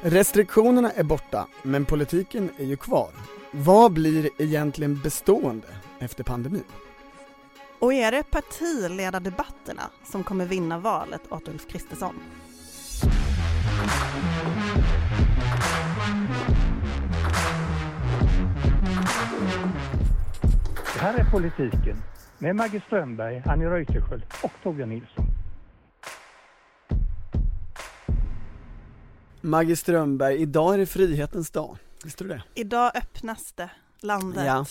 [0.00, 3.10] Restriktionerna är borta, men politiken är ju kvar.
[3.50, 5.66] Vad blir egentligen bestående
[5.98, 6.64] efter pandemin?
[7.78, 12.14] Och är det partiledardebatterna som kommer vinna valet åt Ulf Kristersson?
[20.94, 21.96] Det här är politiken
[22.38, 25.25] med Maggie Strömberg, Annie Reuterskiöld och Torbjörn Nilsson.
[29.46, 31.78] Maggie Strömberg, idag är det frihetens dag.
[32.04, 32.42] Visste du det?
[32.54, 34.46] Idag öppnas det, landet.
[34.46, 34.66] Ja.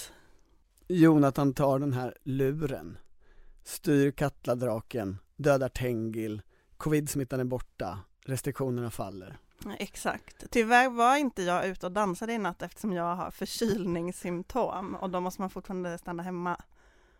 [0.87, 2.97] Jonathan tar den här luren,
[3.63, 6.41] styr Katladraken, dödar Tengil,
[6.77, 9.37] covid-smittan är borta, restriktionerna faller.
[9.79, 10.45] Exakt.
[10.51, 15.19] Tyvärr var inte jag ute och dansade i natt eftersom jag har förkylningssymptom och då
[15.19, 16.57] måste man fortfarande stanna hemma.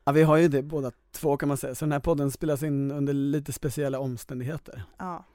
[0.03, 2.63] Ja, vi har ju det båda två kan man säga, så den här podden spelas
[2.63, 4.83] in under lite speciella omständigheter.
[4.97, 5.25] Ja.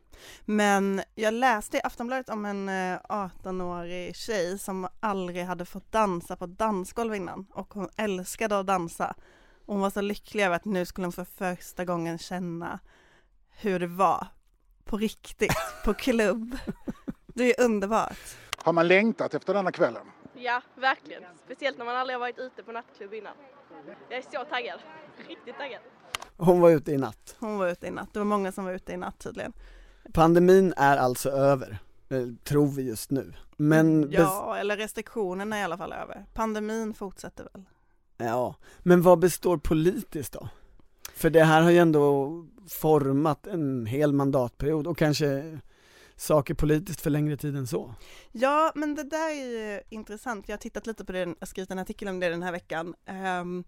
[0.44, 6.36] Men jag läste i Aftonbladet om en 18-årig eh, tjej som aldrig hade fått dansa
[6.36, 9.14] på dansgolv innan och hon älskade att dansa.
[9.66, 12.78] Hon var så lycklig över att nu skulle hon för första gången känna
[13.48, 14.26] hur det var
[14.84, 15.54] på riktigt,
[15.84, 16.58] på klubb.
[17.26, 18.18] Det är underbart.
[18.56, 20.06] Har man längtat efter denna kvällen?
[20.34, 21.22] Ja, verkligen.
[21.44, 23.32] Speciellt när man aldrig har varit ute på nattklubb innan.
[24.08, 24.80] Jag är så taggad.
[25.28, 25.80] Riktigt taggad.
[26.36, 27.36] Hon var ute i natt.
[27.38, 28.12] Hon var ute i natt.
[28.12, 29.52] Det var många som var ute i natt tydligen.
[30.12, 33.32] Pandemin är alltså över, eh, tror vi just nu.
[33.56, 36.24] Men ja, eller restriktionerna är i alla fall över.
[36.34, 37.64] Pandemin fortsätter väl.
[38.16, 40.48] Ja, men vad består politiskt då?
[41.14, 42.30] För det här har ju ändå
[42.68, 45.58] format en hel mandatperiod och kanske
[46.16, 47.94] saker politiskt för längre tid än så.
[48.32, 50.48] Ja, men det där är ju intressant.
[50.48, 52.52] Jag har tittat lite på det, jag har skrivit en artikel om det den här
[52.52, 52.94] veckan.
[53.40, 53.64] Um,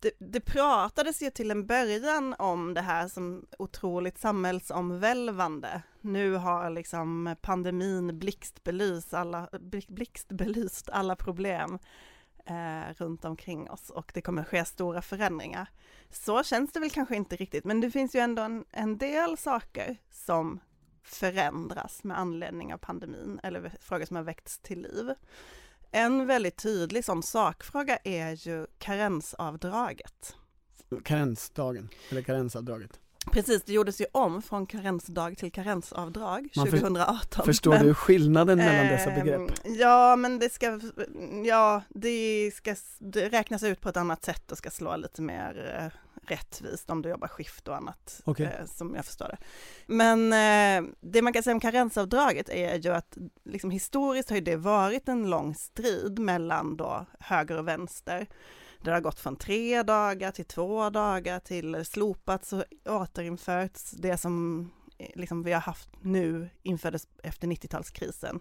[0.00, 5.82] det, det, pratades ju till en början om det här som otroligt samhällsomvälvande.
[6.00, 9.48] Nu har liksom pandemin blixtbelyst alla,
[9.88, 11.78] blixtbelyst alla problem
[12.46, 15.68] eh, runt omkring oss och det kommer ske stora förändringar.
[16.10, 19.38] Så känns det väl kanske inte riktigt, men det finns ju ändå en, en del
[19.38, 20.60] saker som
[21.02, 25.14] förändras med anledning av pandemin eller frågor som har väckts till liv.
[25.94, 30.36] En väldigt tydlig sån sakfråga är ju karensavdraget.
[31.04, 33.00] Karensdagen, eller karensavdraget.
[33.32, 37.44] Precis, det gjordes ju om från karensdag till karensavdrag Man 2018.
[37.44, 39.50] Förstår men, du skillnaden mellan dessa ehm, begrepp?
[39.64, 40.80] Ja, men det ska,
[41.44, 45.76] ja, det ska det räknas ut på ett annat sätt och ska slå lite mer
[45.78, 48.46] eh, rättvist om du jobbar skift och annat, okay.
[48.46, 49.38] eh, som jag förstår det.
[49.86, 54.56] Men eh, det man kan säga om karensavdraget är ju att liksom, historiskt har det
[54.56, 58.26] varit en lång strid mellan då höger och vänster.
[58.84, 63.90] Det har gått från tre dagar till två dagar till slopats och återinförts.
[63.90, 64.60] Det som
[64.98, 68.40] eh, liksom vi har haft nu infördes efter 90-talskrisen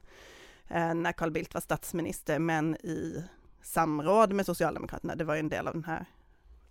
[0.68, 3.24] eh, när Carl Bildt var statsminister, men i
[3.62, 5.16] samråd med Socialdemokraterna.
[5.16, 6.06] Det var ju en del av den här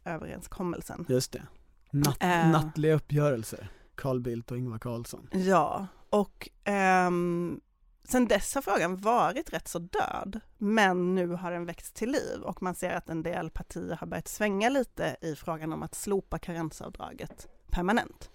[0.05, 1.07] överenskommelsen.
[1.09, 1.43] Just det.
[1.91, 5.29] Natt, äh, nattliga uppgörelser, Carl Bildt och Ingvar Carlsson.
[5.33, 7.61] Ja, och ähm,
[8.05, 12.43] sen dess har frågan varit rätt så död, men nu har den väckts till liv
[12.43, 15.95] och man ser att en del partier har börjat svänga lite i frågan om att
[15.95, 18.31] slopa karensavdraget permanent.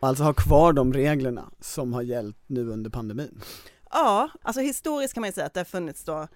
[0.00, 3.40] Alltså ha kvar de reglerna som har gällt nu under pandemin?
[3.90, 6.28] Ja, alltså historiskt kan man ju säga att det har funnits då,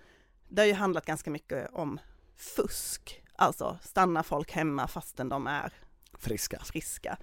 [0.48, 2.00] det har ju handlat ganska mycket om
[2.36, 5.72] fusk Alltså stannar folk hemma fastän de är
[6.18, 6.58] friska.
[6.64, 7.16] friska.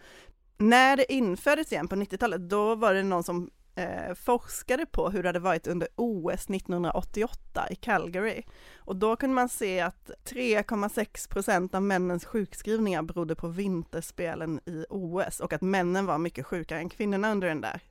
[0.57, 5.23] När det infördes igen på 90-talet, då var det någon som eh, forskade på hur
[5.23, 8.43] det hade varit under OS 1988 i Calgary.
[8.77, 14.85] Och då kunde man se att 3,6 procent av männens sjukskrivningar berodde på vinterspelen i
[14.89, 17.81] OS och att männen var mycket sjukare än kvinnorna under den där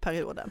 [0.00, 0.50] perioden.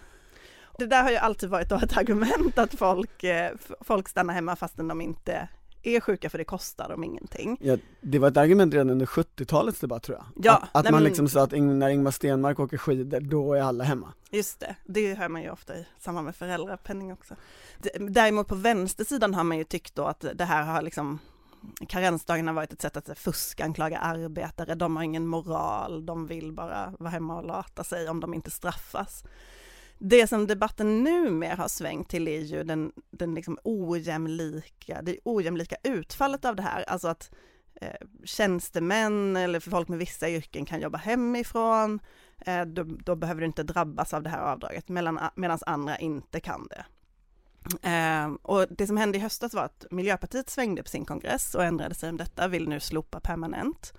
[0.77, 4.87] Det där har ju alltid varit ett argument att folk, eh, folk stannar hemma fastän
[4.87, 5.47] de inte
[5.87, 7.57] är sjuka för det kostar dem ingenting.
[7.61, 10.45] Ja, det var ett argument redan under 70-talets debatt tror jag.
[10.45, 13.83] Ja, att, att man liksom sa att när Ingmar Stenmark åker skidor, då är alla
[13.83, 14.13] hemma.
[14.31, 17.35] Just det, det hör man ju ofta i samband med föräldrapenning också.
[17.99, 21.19] Däremot på vänstersidan har man ju tyckt då att det här har liksom
[21.87, 26.51] karensdagen har varit ett sätt att fuska, anklaga arbetare, de har ingen moral, de vill
[26.51, 29.23] bara vara hemma och lata sig om de inte straffas.
[29.97, 35.75] Det som debatten numera har svängt till är ju den, den liksom ojämlika, det ojämlika
[35.83, 37.31] utfallet av det här, alltså att
[37.81, 41.99] eh, tjänstemän eller för folk med vissa yrken kan jobba hemifrån,
[42.45, 46.67] eh, då, då, behöver du inte drabbas av det här avdraget, medan andra inte kan
[46.67, 46.85] det.
[47.89, 51.63] Eh, och det som hände i höstas var att Miljöpartiet svängde på sin kongress och
[51.63, 53.93] ändrade sig om detta, vill nu slopa permanent.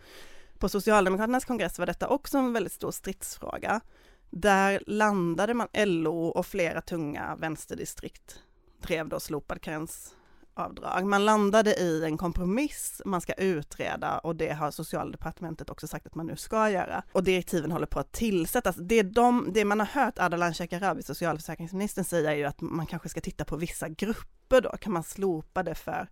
[0.58, 3.80] På Socialdemokraternas kongress var detta också en väldigt stor stridsfråga.
[4.30, 8.42] Där landade man, LO och flera tunga vänsterdistrikt
[8.82, 11.06] drev då slopad karensavdrag.
[11.06, 16.14] Man landade i en kompromiss, man ska utreda och det har socialdepartementet också sagt att
[16.14, 17.02] man nu ska göra.
[17.12, 18.76] Och direktiven håller på att tillsättas.
[18.78, 23.08] Det, de, det man har hört Ardalan Shekarabi, socialförsäkringsministern, säga är ju att man kanske
[23.08, 26.08] ska titta på vissa grupper då, kan man slopa det för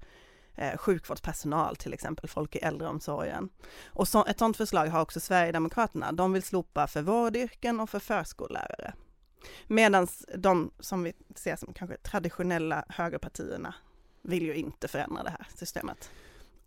[0.56, 3.48] eh, sjukvårdspersonal till exempel, folk i äldreomsorgen.
[3.86, 6.12] Och så, ett sådant förslag har också Sverigedemokraterna.
[6.12, 8.94] De vill slopa för vårdyrken och för förskollärare.
[9.66, 13.74] Medan de som vi ser som kanske traditionella högerpartierna
[14.22, 16.10] vill ju inte förändra det här systemet.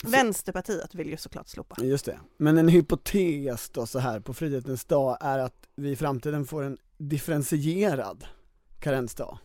[0.02, 0.10] Så.
[0.10, 1.76] Vänsterpartiet vill ju såklart slopa.
[1.82, 2.20] Just det.
[2.38, 6.64] Men en hypotes då så här på frihetens dag är att vi i framtiden får
[6.64, 8.26] en differentierad
[8.80, 9.40] karensdag.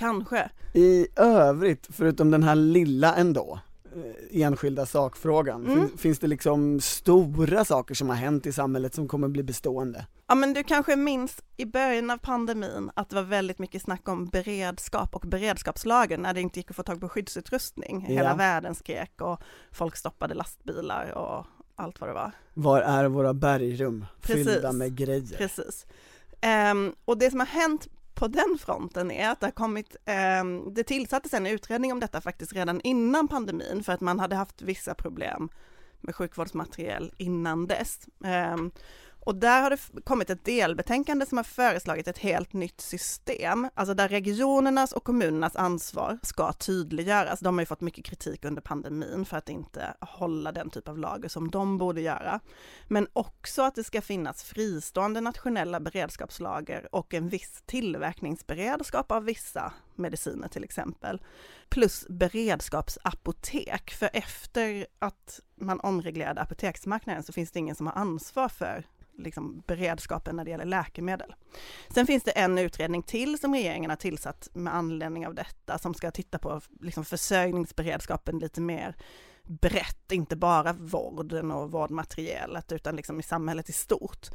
[0.00, 0.50] Kanske.
[0.72, 3.60] I övrigt, förutom den här lilla ändå,
[3.94, 5.78] eh, enskilda sakfrågan, mm.
[5.78, 10.06] finns, finns det liksom stora saker som har hänt i samhället som kommer bli bestående?
[10.26, 14.08] Ja men du kanske minns i början av pandemin att det var väldigt mycket snack
[14.08, 18.06] om beredskap och beredskapslagen när det inte gick att få tag på skyddsutrustning.
[18.08, 18.14] Ja.
[18.14, 19.40] Hela världen skrek och
[19.72, 22.32] folk stoppade lastbilar och allt vad det var.
[22.54, 24.48] Var är våra bergrum Precis.
[24.48, 25.36] fyllda med grejer?
[25.36, 25.86] Precis.
[26.72, 27.88] Um, och det som har hänt
[28.20, 32.20] på den fronten är att det har kommit, eh, det tillsattes en utredning om detta
[32.20, 35.48] faktiskt redan innan pandemin för att man hade haft vissa problem
[36.00, 37.98] med sjukvårdsmateriel innan dess.
[38.24, 38.56] Eh,
[39.20, 43.94] och där har det kommit ett delbetänkande som har föreslagit ett helt nytt system, alltså
[43.94, 47.40] där regionernas och kommunernas ansvar ska tydliggöras.
[47.40, 50.98] De har ju fått mycket kritik under pandemin för att inte hålla den typ av
[50.98, 52.40] lager som de borde göra.
[52.88, 59.72] Men också att det ska finnas fristående nationella beredskapslager och en viss tillverkningsberedskap av vissa
[59.94, 61.20] mediciner till exempel.
[61.68, 68.48] Plus beredskapsapotek, för efter att man omreglerade apoteksmarknaden så finns det ingen som har ansvar
[68.48, 68.84] för
[69.22, 71.34] liksom beredskapen när det gäller läkemedel.
[71.94, 75.94] Sen finns det en utredning till som regeringen har tillsatt med anledning av detta som
[75.94, 78.96] ska titta på liksom försörjningsberedskapen lite mer
[79.44, 84.26] brett, inte bara vården och vårdmaterielet utan liksom i samhället i stort.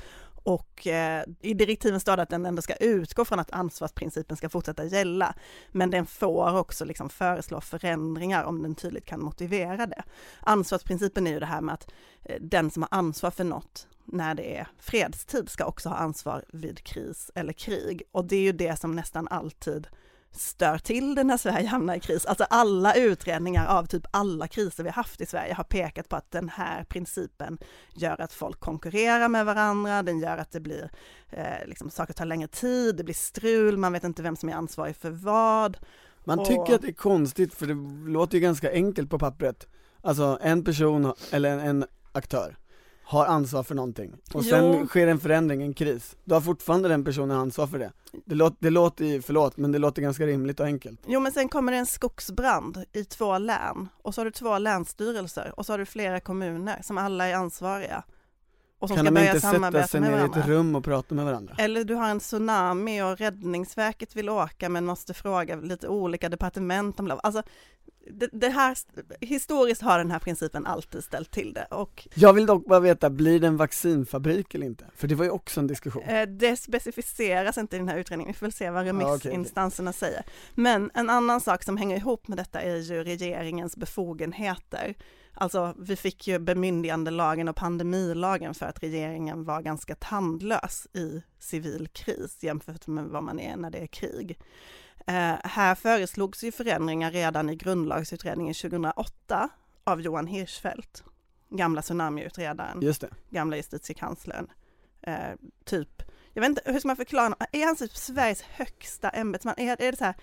[0.46, 4.50] Och eh, i direktiven står det att den ändå ska utgå från att ansvarsprincipen ska
[4.50, 5.36] fortsätta gälla.
[5.72, 10.04] Men den får också liksom föreslå förändringar om den tydligt kan motivera det.
[10.40, 11.92] Ansvarsprincipen är ju det här med att
[12.24, 16.46] eh, den som har ansvar för något när det är fredstid ska också ha ansvar
[16.48, 18.04] vid kris eller krig.
[18.12, 19.88] Och det är ju det som nästan alltid
[20.32, 22.26] stör till det när Sverige hamnar i kris.
[22.26, 26.32] Alltså alla utredningar av typ alla kriser vi haft i Sverige har pekat på att
[26.32, 27.58] den här principen
[27.94, 30.92] gör att folk konkurrerar med varandra, den gör att det blir,
[31.30, 34.54] eh, liksom saker tar längre tid, det blir strul, man vet inte vem som är
[34.54, 35.78] ansvarig för vad.
[36.24, 36.46] Man och...
[36.46, 39.68] tycker att det är konstigt för det låter ju ganska enkelt på pappret.
[40.02, 42.56] Alltså en person eller en, en aktör
[43.08, 44.88] har ansvar för någonting och sen jo.
[44.88, 47.92] sker en förändring, en kris, då har fortfarande den personen ansvar för det.
[48.26, 51.00] Det, låter, det låter ju, förlåt, men det låter ganska rimligt och enkelt.
[51.06, 54.58] Jo men sen kommer det en skogsbrand i två län och så har du två
[54.58, 58.04] länsstyrelser och så har du flera kommuner som alla är ansvariga.
[58.80, 61.26] Och som kan ska de inte sätta sig ner i ett rum och prata med
[61.26, 61.56] varandra?
[61.58, 67.00] Eller du har en tsunami och Räddningsverket vill åka men måste fråga lite olika departement
[67.00, 67.20] om lov.
[67.24, 67.44] Alltså
[68.12, 68.78] det, det, här,
[69.22, 73.10] historiskt har den här principen alltid ställt till det och Jag vill dock bara veta,
[73.10, 74.86] blir det en vaccinfabrik eller inte?
[74.96, 78.34] För det var ju också en diskussion eh, Det specificeras inte i den här utredningen,
[78.34, 80.10] vi får väl se vad remissinstanserna ah, okay, okay.
[80.10, 84.96] säger Men en annan sak som hänger ihop med detta är ju regeringens befogenheter
[85.38, 91.88] Alltså vi fick ju bemyndigandelagen och pandemilagen för att regeringen var ganska tandlös i civil
[91.94, 94.38] kris jämfört med vad man är när det är krig.
[95.08, 99.50] Eh, här föreslogs ju förändringar redan i grundlagsutredningen 2008
[99.84, 101.04] av Johan Hirschfeldt,
[101.50, 103.10] gamla tsunamiutredaren, Just det.
[103.30, 104.48] gamla justitiekanslern.
[105.02, 105.16] Eh,
[105.66, 109.54] typ, jag vet inte, hur ska man förklara, är han typ Sveriges högsta ämbetsman?
[109.58, 110.16] Är, är det så här,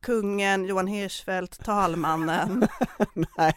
[0.00, 2.68] kungen, Johan Hirschfeldt, talmannen?
[3.38, 3.54] Nej,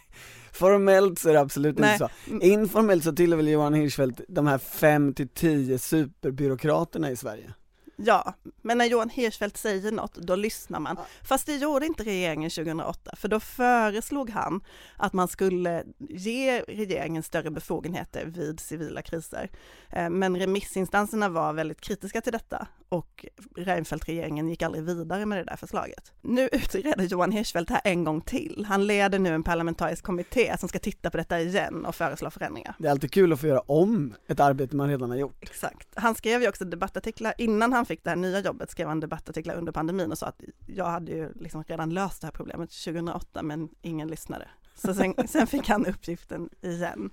[0.52, 1.94] formellt så är det absolut Nej.
[1.94, 2.46] inte så.
[2.46, 7.54] Informellt så tillhör väl Johan Hirschfeldt de här fem till tio superbyråkraterna i Sverige.
[8.02, 10.98] Ja, men när Johan Hirschfeldt säger något, då lyssnar man.
[11.24, 14.62] Fast det gjorde inte regeringen 2008, för då föreslog han
[14.98, 19.50] att man skulle ge regeringen större befogenheter vid civila kriser.
[19.90, 25.44] Eh, men remissinstanserna var väldigt kritiska till detta och Reinfeldt-regeringen gick aldrig vidare med det
[25.44, 26.14] där förslaget.
[26.22, 28.66] Nu utreder Johan Hirschfeldt det här en gång till.
[28.70, 32.76] Han leder nu en parlamentarisk kommitté som ska titta på detta igen och föreslå förändringar.
[32.78, 35.38] Det är alltid kul att få göra om ett arbete man redan har gjort.
[35.42, 35.88] Exakt.
[35.96, 39.56] Han skrev ju också debattartiklar, innan han fick det här nya jobbet skrev han debattartiklar
[39.56, 43.44] under pandemin och sa att jag hade ju liksom redan löst det här problemet 2008
[43.44, 44.48] men ingen lyssnade.
[44.76, 47.10] Så sen, sen fick han uppgiften igen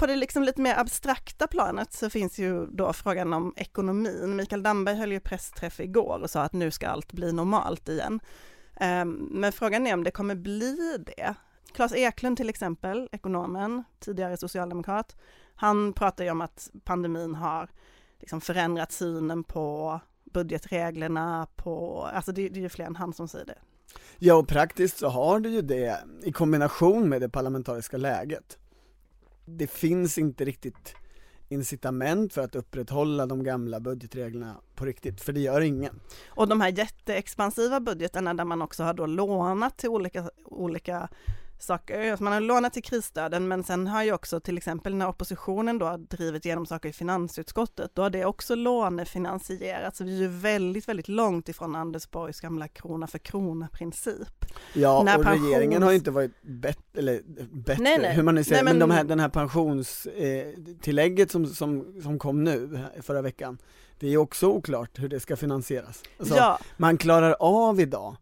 [0.00, 4.36] på det liksom lite mer abstrakta planet så finns ju då frågan om ekonomin.
[4.36, 8.20] Mikael Damberg höll ju pressträff igår och sa att nu ska allt bli normalt igen.
[8.76, 11.34] Ehm, men frågan är om det kommer bli det.
[11.72, 15.16] Claes Eklund till exempel, ekonomen, tidigare socialdemokrat,
[15.54, 17.70] han pratar ju om att pandemin har
[18.20, 23.28] liksom förändrat synen på budgetreglerna, på, alltså det, det är ju fler än han som
[23.28, 23.58] säger det.
[24.18, 28.59] Ja, och praktiskt så har det ju det i kombination med det parlamentariska läget.
[29.56, 30.94] Det finns inte riktigt
[31.48, 36.00] incitament för att upprätthålla de gamla budgetreglerna på riktigt, för det gör ingen.
[36.28, 41.08] Och de här jätteexpansiva budgetarna där man också har då lånat till olika, olika
[41.62, 42.22] saker.
[42.22, 45.86] Man har lånat till krisstöden men sen har ju också till exempel när oppositionen då
[45.86, 49.98] har drivit igenom saker i finansutskottet, då har det också lånefinansierats.
[49.98, 54.44] Så vi är ju väldigt, väldigt långt ifrån Anders Borgs gamla krona för krona-princip.
[54.74, 55.46] Ja, när och pensions...
[55.46, 57.20] regeringen har ju inte varit bättre, eller
[57.52, 58.14] bättre, nej, nej.
[58.14, 62.00] hur man nu säger, nej, men, men de här, den här pensionstillägget eh, som, som,
[62.02, 63.58] som kom nu förra veckan,
[63.98, 66.02] det är också oklart hur det ska finansieras.
[66.18, 66.58] Alltså, ja.
[66.76, 68.16] Man klarar av idag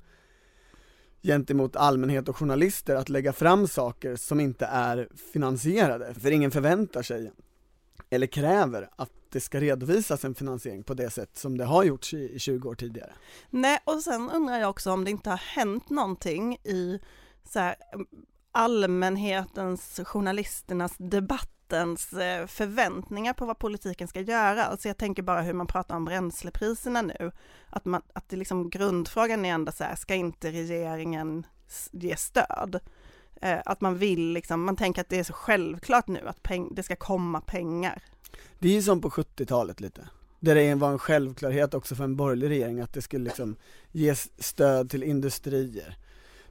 [1.23, 7.03] gentemot allmänhet och journalister att lägga fram saker som inte är finansierade, för ingen förväntar
[7.03, 7.33] sig
[8.11, 12.15] eller kräver att det ska redovisas en finansiering på det sätt som det har gjorts
[12.15, 13.13] i, i 20 år tidigare.
[13.51, 17.01] Nej, och sen undrar jag också om det inte har hänt någonting i
[17.53, 17.77] så här,
[18.53, 24.65] allmänhetens, journalisternas debatt allmänhetens eh, förväntningar på vad politiken ska göra.
[24.65, 27.33] Alltså jag tänker bara hur man pratar om bränslepriserna nu.
[27.71, 31.47] Att, man, att det liksom grundfrågan är ändå så här, ska inte regeringen
[31.93, 32.81] ge stöd?
[33.43, 36.75] Eh, att man vill liksom, man tänker att det är så självklart nu att peng,
[36.75, 38.03] det ska komma pengar.
[38.59, 40.09] Det är ju som på 70-talet lite.
[40.41, 43.57] Där det var en självklarhet också för en borgerlig regering att det skulle liksom
[43.93, 45.97] ges stöd till industrier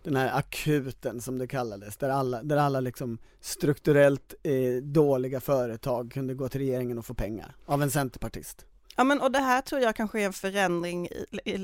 [0.03, 6.11] den här akuten som det kallades, där alla, där alla liksom strukturellt eh, dåliga företag
[6.11, 8.65] kunde gå till regeringen och få pengar av en centerpartist.
[8.99, 11.07] Ja men och det här tror jag kanske är en förändring,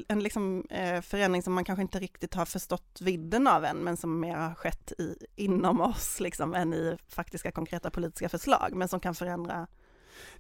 [0.08, 3.98] en liksom, eh, förändring som man kanske inte riktigt har förstått vidden av än, men
[3.98, 8.88] som mer har skett i, inom oss liksom, än i faktiska konkreta politiska förslag, men
[8.88, 9.68] som kan förändra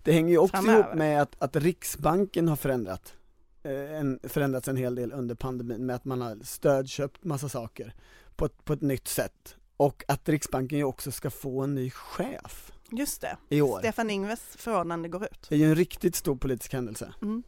[0.03, 0.79] Det hänger ju också framöver.
[0.79, 3.13] ihop med att, att Riksbanken har förändrat
[3.63, 7.93] en, förändrats en hel del under pandemin med att man har stödköpt massa saker
[8.35, 11.91] på ett, på ett nytt sätt och att Riksbanken ju också ska få en ny
[11.91, 12.71] chef.
[12.91, 13.79] Just det, i år.
[13.79, 15.45] Stefan Ingves förordnande går ut.
[15.49, 17.13] Det är ju en riktigt stor politisk händelse.
[17.21, 17.43] Mm.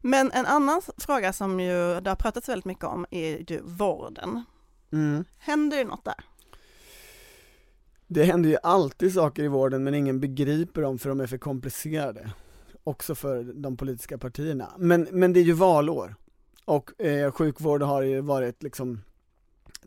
[0.00, 4.44] Men en annan fråga som ju det har pratats väldigt mycket om är ju vården.
[4.92, 5.24] Mm.
[5.38, 6.14] Händer det något där?
[8.06, 11.38] Det händer ju alltid saker i vården men ingen begriper dem för de är för
[11.38, 12.30] komplicerade
[12.84, 14.72] också för de politiska partierna.
[14.78, 16.14] Men, men det är ju valår
[16.64, 19.00] och eh, sjukvård har ju varit liksom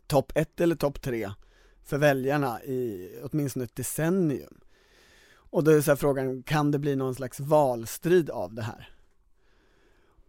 [0.06, 1.30] topp ett eller topp tre
[1.84, 4.60] för väljarna i åtminstone ett decennium.
[5.54, 8.93] Och då är så här frågan, kan det bli någon slags valstrid av det här?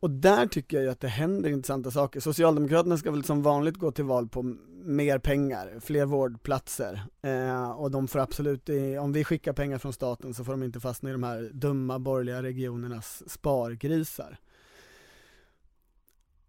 [0.05, 2.19] Och där tycker jag ju att det händer intressanta saker.
[2.19, 4.43] Socialdemokraterna ska väl som vanligt gå till val på
[4.83, 8.69] mer pengar, fler vårdplatser eh, och de får absolut,
[9.01, 11.99] om vi skickar pengar från staten så får de inte fastna i de här dumma
[11.99, 14.37] borgerliga regionernas spargrisar.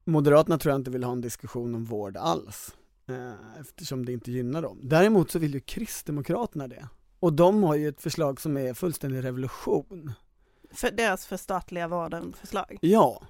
[0.04, 2.76] Moderaterna tror jag inte vill ha en diskussion om vård alls
[3.08, 4.80] eh, eftersom det inte gynnar dem.
[4.82, 6.88] Däremot så vill ju Kristdemokraterna det
[7.20, 10.12] och de har ju ett förslag som är fullständig revolution.
[10.70, 12.78] För deras förstatliga vården-förslag?
[12.80, 13.22] Ja,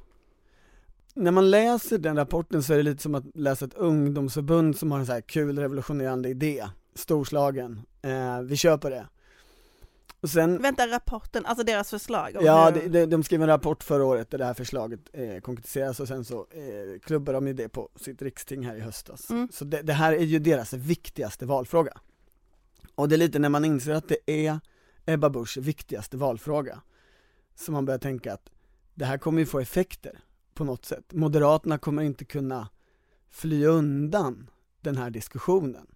[1.17, 4.93] när man läser den rapporten så är det lite som att läsa ett ungdomsförbund som
[4.93, 9.07] har en så här kul revolutionerande idé, storslagen, eh, vi köper det.
[10.21, 12.37] Och sen, Vänta, rapporten, alltså deras förslag?
[12.41, 12.89] Ja, hur...
[12.89, 16.25] de, de skrev en rapport förra året där det här förslaget eh, konkretiseras och sen
[16.25, 19.31] så eh, klubbar de ju det på sitt riksting här i höstas.
[19.31, 19.49] Mm.
[19.53, 22.01] Så det, det, här är ju deras viktigaste valfråga.
[22.95, 24.61] Och det är lite när man inser att det är
[25.07, 26.83] Ebba Buschs viktigaste valfråga,
[27.55, 28.51] som man börjar tänka att
[28.95, 30.21] det här kommer ju få effekter
[30.57, 31.13] på något sätt.
[31.13, 32.69] Moderaterna kommer inte kunna
[33.31, 35.87] fly undan den här diskussionen.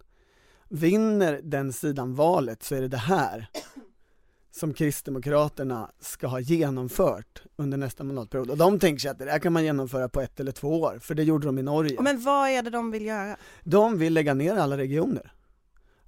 [0.69, 3.49] Vinner den sidan valet så är det det här
[4.51, 8.49] som Kristdemokraterna ska ha genomfört under nästa mandatperiod.
[8.49, 10.99] Och de tänker sig att det här kan man genomföra på ett eller två år,
[11.01, 12.01] för det gjorde de i Norge.
[12.01, 13.37] Men vad är det de vill göra?
[13.63, 15.33] De vill lägga ner alla regioner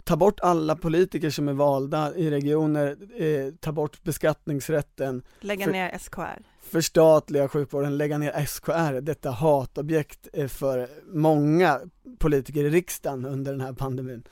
[0.04, 5.24] ta bort alla politiker som är valda i regioner, eh, ta bort beskattningsrätten.
[5.40, 6.44] Lägga för, ner SKR.
[6.62, 11.80] Förstatliga sjukvården, lägga ner SKR, detta hatobjekt för många
[12.20, 14.24] politiker i riksdagen under den här pandemin.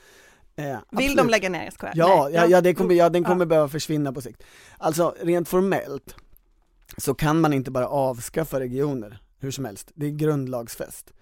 [0.56, 1.16] Eh, Vill absolut.
[1.16, 1.90] de lägga ner SKR?
[1.94, 3.46] Ja, ja, ja, det kommer, ja den kommer ja.
[3.46, 4.42] behöva försvinna på sikt.
[4.78, 6.14] Alltså rent formellt
[6.96, 11.12] så kan man inte bara avskaffa regioner hur som helst, det är grundlagsfäst.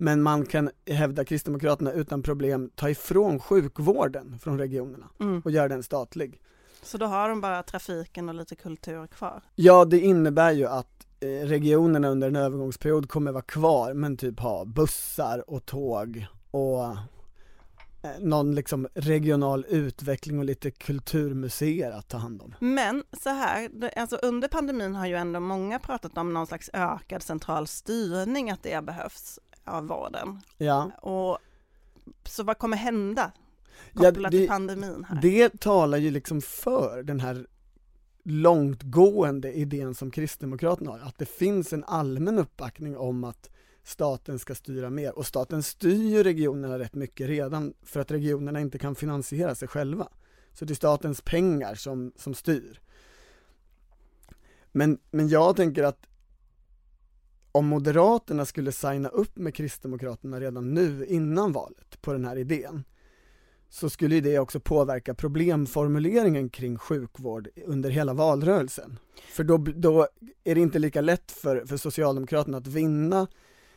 [0.00, 5.42] Men man kan, hävda Kristdemokraterna, utan problem ta ifrån sjukvården från regionerna mm.
[5.44, 6.40] och göra den statlig.
[6.82, 9.42] Så då har de bara trafiken och lite kultur kvar?
[9.54, 14.40] Ja, det innebär ju att eh, regionerna under en övergångsperiod kommer vara kvar men typ
[14.40, 16.98] ha bussar och tåg och eh,
[18.20, 22.54] någon liksom regional utveckling och lite kulturmuseer att ta hand om.
[22.60, 27.22] Men så här, alltså under pandemin har ju ändå många pratat om någon slags ökad
[27.22, 29.38] central styrning, att det behövs
[29.70, 30.40] av vården.
[30.58, 30.90] Ja.
[31.02, 31.38] Och
[32.24, 33.32] så vad kommer hända
[33.94, 35.22] kopplat ja, det, till pandemin här?
[35.22, 37.46] Det talar ju liksom för den här
[38.22, 43.50] långtgående idén som Kristdemokraterna har, att det finns en allmän uppbackning om att
[43.84, 48.60] staten ska styra mer och staten styr ju regionerna rätt mycket redan för att regionerna
[48.60, 50.08] inte kan finansiera sig själva.
[50.52, 52.80] Så det är statens pengar som, som styr.
[54.72, 56.06] Men, men jag tänker att
[57.52, 62.84] om Moderaterna skulle signa upp med Kristdemokraterna redan nu innan valet på den här idén
[63.68, 68.98] så skulle det också påverka problemformuleringen kring sjukvård under hela valrörelsen.
[69.32, 70.08] För då, då
[70.44, 73.26] är det inte lika lätt för, för Socialdemokraterna att vinna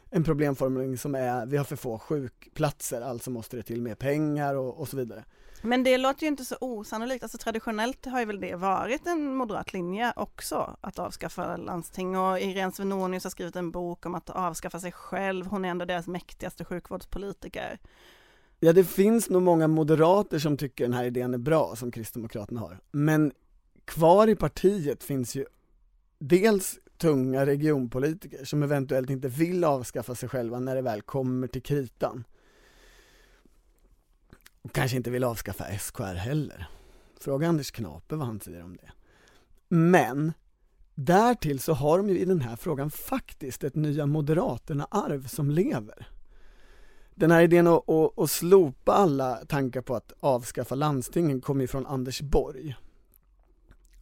[0.10, 4.56] en problemformulering som är vi har för få sjukplatser, alltså måste det till mer pengar
[4.56, 5.26] och, och så vidare.
[5.66, 9.36] Men det låter ju inte så osannolikt, alltså traditionellt har ju väl det varit en
[9.36, 14.30] moderat linje också, att avskaffa landsting och Irene Svenonius har skrivit en bok om att
[14.30, 17.80] avskaffa sig själv, hon är ändå deras mäktigaste sjukvårdspolitiker.
[18.60, 22.60] Ja, det finns nog många moderater som tycker den här idén är bra, som Kristdemokraterna
[22.60, 22.80] har.
[22.92, 23.32] Men
[23.86, 25.46] kvar i partiet finns ju
[26.20, 31.64] dels tunga regionpolitiker som eventuellt inte vill avskaffa sig själva när det väl kommer till
[31.64, 32.24] kritan.
[34.64, 36.68] Och kanske inte vill avskaffa SKR heller.
[37.20, 38.92] Fråga Anders Knape vad han säger om det.
[39.68, 40.34] Men
[40.96, 46.08] därtill så har de ju i den här frågan faktiskt ett Nya Moderaterna-arv som lever.
[47.16, 51.68] Den här idén att, att, att slopa alla tankar på att avskaffa landstingen kommer ju
[51.68, 52.76] från Anders Borg.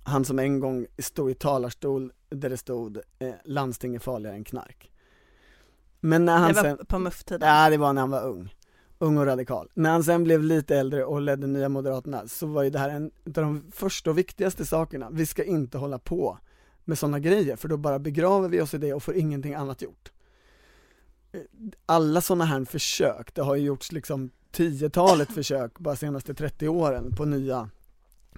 [0.03, 4.44] Han som en gång stod i talarstol där det stod eh, landsting är farligare än
[4.44, 4.91] knark.
[6.00, 7.50] Men när han det var sen, på MUF-tiden?
[7.50, 8.55] Ja, det var när han var ung.
[9.01, 9.70] Ung och radikal.
[9.74, 12.90] När han sen blev lite äldre och ledde Nya Moderaterna så var ju det här
[12.90, 15.09] en av de första och viktigaste sakerna.
[15.11, 16.37] Vi ska inte hålla på
[16.85, 19.81] med sådana grejer för då bara begraver vi oss i det och får ingenting annat
[19.81, 20.11] gjort
[21.85, 27.16] alla sådana här försök, det har ju gjorts liksom tiotalet försök bara senaste 30 åren
[27.16, 27.70] på nya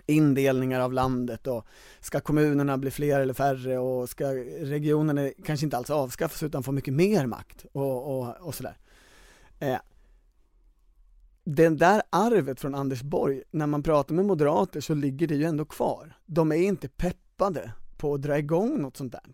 [0.06, 1.66] indelningar av landet och
[2.00, 4.26] ska kommunerna bli fler eller färre och ska
[4.60, 8.78] regionerna kanske inte alls avskaffas utan få mycket mer makt och, och, och sådär.
[9.60, 9.78] Eh,
[11.44, 15.44] det där arvet från Anders Borg, när man pratar med moderater så ligger det ju
[15.44, 16.18] ändå kvar.
[16.26, 19.34] De är inte peppade på att dra igång något sånt där.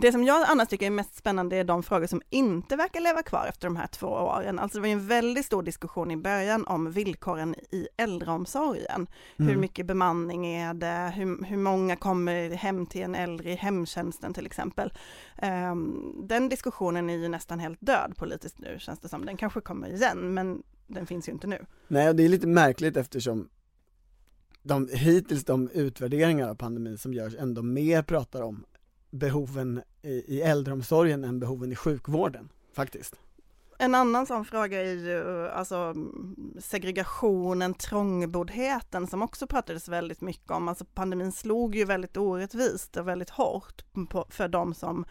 [0.00, 3.22] Det som jag annars tycker är mest spännande är de frågor som inte verkar leva
[3.22, 4.58] kvar efter de här två åren.
[4.58, 9.06] Alltså det var ju en väldigt stor diskussion i början om villkoren i äldreomsorgen.
[9.36, 9.50] Mm.
[9.50, 11.12] Hur mycket bemanning är det?
[11.16, 14.92] Hur, hur många kommer hem till en äldre i hemtjänsten till exempel?
[15.42, 19.26] Um, den diskussionen är ju nästan helt död politiskt nu känns det som.
[19.26, 21.64] Den kanske kommer igen, men den finns ju inte nu.
[21.88, 23.48] Nej, och det är lite märkligt eftersom
[24.62, 28.64] de, hittills de utvärderingar av pandemin som görs ändå mer pratar om
[29.10, 33.14] behoven i, i äldreomsorgen än behoven i sjukvården, faktiskt.
[33.80, 35.94] En annan sån fråga är ju alltså
[36.58, 40.68] segregationen, trångboddheten som också pratades väldigt mycket om.
[40.68, 45.04] Alltså pandemin slog ju väldigt orättvist och väldigt hårt på, för de som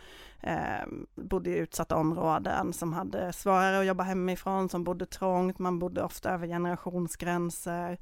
[0.43, 5.79] eh, bodde i utsatta områden, som hade svårare att jobba hemifrån, som bodde trångt, man
[5.79, 7.97] bodde ofta över generationsgränser.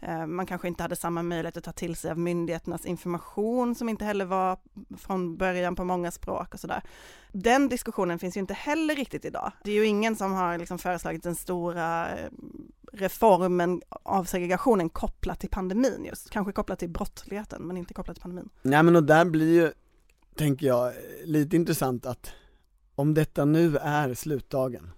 [0.00, 3.88] Eh, man kanske inte hade samma möjlighet att ta till sig av myndigheternas information som
[3.88, 4.58] inte heller var
[4.98, 6.82] från början på många språk och sådär.
[7.32, 9.52] Den diskussionen finns ju inte heller riktigt idag.
[9.64, 12.30] Det är ju ingen som har liksom föreslagit den stora eh,
[12.92, 18.22] reformen av segregationen kopplat till pandemin just, kanske kopplat till brottsligheten men inte kopplat till
[18.22, 18.48] pandemin.
[18.62, 19.72] Nej men och där blir ju,
[20.34, 20.92] tänker jag,
[21.24, 22.30] lite intressant att
[22.94, 24.90] om detta nu är slutdagen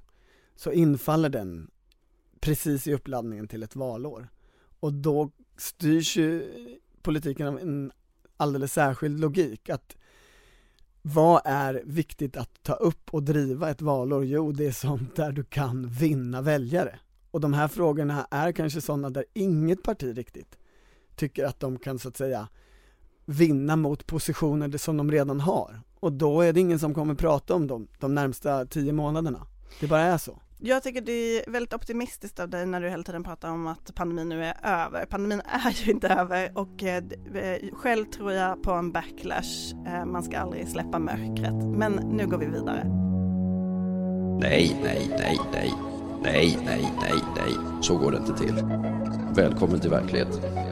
[0.57, 1.71] så infaller den
[2.41, 4.29] precis i uppladdningen till ett valår.
[4.81, 6.53] Och då styrs ju
[7.03, 7.93] politiken av en
[8.37, 9.97] alldeles särskild logik att
[11.03, 14.25] vad är viktigt att ta upp och driva ett valår?
[14.25, 16.99] Jo, det är sånt där du kan vinna väljare.
[17.31, 20.59] Och de här frågorna är kanske sådana där inget parti riktigt
[21.17, 22.49] tycker att de kan så att säga
[23.25, 25.81] vinna mot positioner som de redan har.
[26.01, 29.47] Och då är det ingen som kommer prata om dem de närmsta tio månaderna.
[29.81, 30.41] Det bara är så.
[30.61, 33.95] Jag tycker det är väldigt optimistiskt av dig när du hela tiden pratar om att
[33.95, 35.07] pandemin nu är över.
[35.07, 39.75] Pandemin är ju inte över och eh, eh, själv tror jag på en backlash.
[39.87, 41.55] Eh, man ska aldrig släppa mörkret.
[41.55, 42.85] Men nu går vi vidare.
[44.41, 45.75] Nej, nej, nej, nej.
[46.23, 47.83] Nej, nej, nej, nej.
[47.83, 48.55] Så går det inte till.
[49.35, 50.68] Välkommen till verkligheten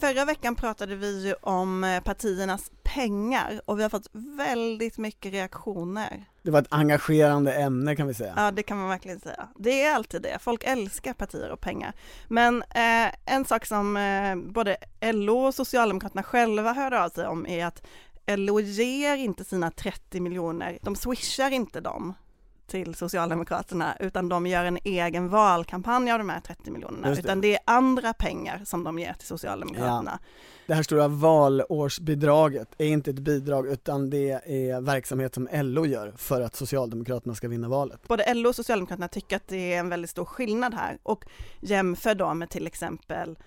[0.00, 5.32] förra veckan pratade vi ju om eh, partiernas pengar och vi har fått väldigt mycket
[5.32, 6.24] reaktioner.
[6.42, 8.34] Det var ett engagerande ämne kan vi säga.
[8.36, 9.48] Ja, det kan man verkligen säga.
[9.56, 10.38] Det är alltid det.
[10.40, 11.92] Folk älskar partier och pengar.
[12.28, 17.46] Men eh, en sak som eh, både LO och Socialdemokraterna själva hörde av sig om
[17.46, 17.82] är att
[18.26, 22.14] LO ger inte sina 30 miljoner, de swishar inte dem
[22.68, 27.18] till Socialdemokraterna utan de gör en egen valkampanj av de här 30 miljonerna det.
[27.18, 30.18] utan det är andra pengar som de ger till Socialdemokraterna.
[30.66, 36.12] Det här stora valårsbidraget är inte ett bidrag utan det är verksamhet som LO gör
[36.16, 38.08] för att Socialdemokraterna ska vinna valet.
[38.08, 41.24] Både LO och Socialdemokraterna tycker att det är en väldigt stor skillnad här och
[41.60, 43.38] jämför då med till exempel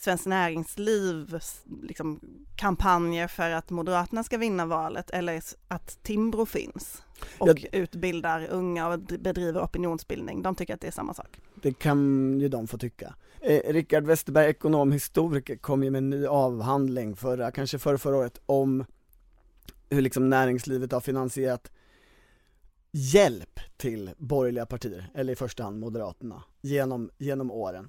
[0.00, 2.20] Svenskt Näringslivs liksom,
[2.56, 7.02] kampanjer för att Moderaterna ska vinna valet eller att Timbro finns
[7.38, 10.42] och Jag- utbildar unga och bedriver opinionsbildning.
[10.42, 11.40] De tycker att det är samma sak.
[11.62, 13.14] Det kan ju de få tycka.
[13.40, 18.40] Eh, Rickard Westerberg, ekonomhistoriker, kom ju med en ny avhandling förra, kanske förra, förra året
[18.46, 18.84] om
[19.90, 21.70] hur liksom näringslivet har finansierat
[22.92, 27.88] hjälp till borgerliga partier, eller i första hand Moderaterna, genom, genom åren.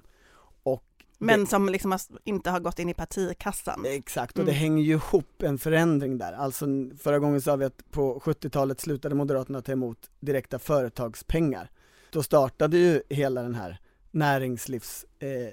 [1.22, 3.84] Men som liksom inte har gått in i partikassan.
[3.86, 4.60] Exakt, och det Mm.
[4.60, 6.32] hänger ju ihop en förändring där.
[6.32, 6.66] Alltså
[6.98, 11.70] förra gången sa vi att på 70-talet slutade Moderaterna ta emot direkta företagspengar.
[12.12, 13.80] Då startade ju hela den här
[14.10, 15.50] näringslivs eh, eh,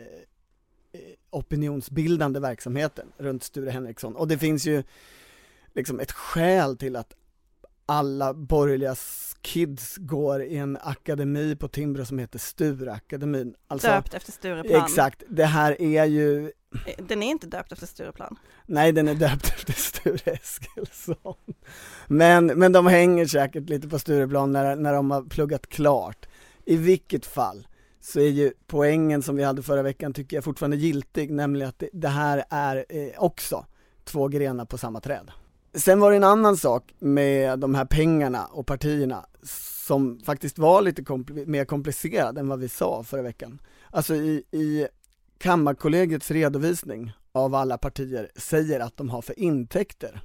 [1.29, 4.15] opinionsbildande verksamheten runt Sture Henriksson.
[4.15, 4.83] Och det finns ju
[5.73, 7.13] liksom ett skäl till att
[7.87, 8.95] alla borgerliga
[9.41, 13.55] kids går i en akademi på Timbro som heter Stureakademin.
[13.67, 14.83] Alltså, Döpt efter Stureplan.
[14.83, 16.51] exakt, det här är ju
[16.97, 18.35] Den är inte döpt efter Stureplan.
[18.65, 21.35] Nej, den är döpt efter Sture Eskilsson.
[22.07, 26.27] Men, men de hänger säkert lite på Stureplan när, när de har pluggat klart.
[26.65, 27.67] I vilket fall
[27.99, 31.79] så är ju poängen som vi hade förra veckan tycker jag fortfarande giltig, nämligen att
[31.79, 33.65] det, det här är eh, också
[34.03, 35.31] två grenar på samma träd.
[35.73, 39.25] Sen var det en annan sak med de här pengarna och partierna
[39.87, 43.59] som faktiskt var lite kompl- mer komplicerad än vad vi sa förra veckan.
[43.91, 44.87] Alltså i, i
[45.37, 50.21] Kammarkollegiets redovisning av alla partier säger att de har för intäkter.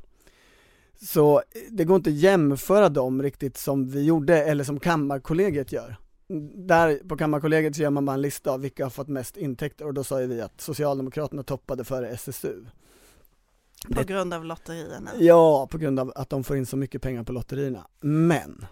[1.03, 5.97] Så det går inte att jämföra dem riktigt som vi gjorde eller som Kammarkollegiet gör.
[6.55, 9.87] Där på Kammarkollegiet så gör man bara en lista av vilka har fått mest intäkter
[9.87, 12.65] och då sa ju vi att Socialdemokraterna toppade före SSU.
[13.91, 15.11] På grund av lotterierna.
[15.19, 17.87] Ja, på grund av att de får in så mycket pengar på lotterierna.
[18.01, 18.67] Men,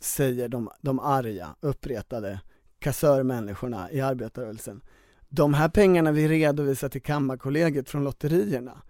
[0.00, 2.40] säger de, de arga, uppretade
[2.78, 4.82] kassörmänniskorna i arbetarrörelsen,
[5.28, 8.82] de här pengarna vi redovisar till Kammarkollegiet från lotterierna,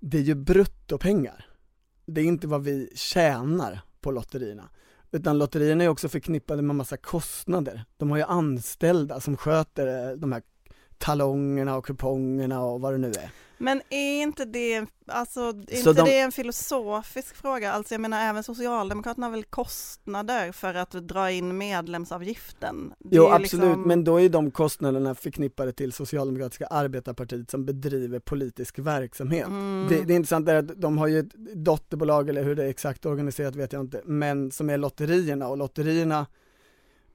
[0.00, 1.46] det är ju bruttopengar.
[2.06, 4.68] Det är inte vad vi tjänar på lotterierna.
[5.12, 7.84] Utan lotterierna är också förknippade med massa kostnader.
[7.96, 10.42] De har ju anställda som sköter eh, de här
[11.00, 13.30] talongerna och kupongerna och vad det nu är.
[13.62, 17.72] Men är inte det, alltså, är inte de- det en filosofisk fråga?
[17.72, 22.92] Alltså jag menar även Socialdemokraterna har väl kostnader för att dra in medlemsavgiften?
[22.98, 27.64] Det Jo är absolut, liksom- men då är de kostnaderna förknippade till Socialdemokratiska arbetarpartiet som
[27.64, 29.46] bedriver politisk verksamhet.
[29.46, 29.86] Mm.
[29.88, 33.06] Det, det intressanta är att de har ju ett dotterbolag, eller hur det är exakt
[33.06, 36.26] organiserat vet jag inte, men som är lotterierna och lotterierna